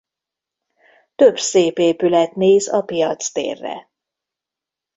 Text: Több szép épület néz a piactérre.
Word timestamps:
Több 1.15 1.37
szép 1.37 1.77
épület 1.77 2.35
néz 2.35 2.67
a 2.73 2.81
piactérre. 2.81 3.89